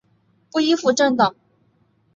[0.51, 1.35] 不依附政党！